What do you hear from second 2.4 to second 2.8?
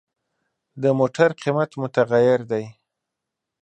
دی.